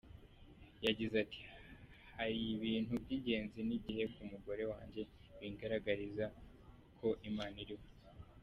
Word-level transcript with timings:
Yagize 0.85 1.15
ati 1.23 1.41
"Hari 2.15 2.39
ibintu 2.55 2.93
by’ingenzi 3.03 3.59
nigiye 3.67 4.05
ku 4.13 4.21
mugore 4.31 4.63
wanjye 4.71 5.01
bingaragariza 5.39 6.25
ko 6.99 7.07
Imana 7.29 7.57
iriho. 7.63 7.87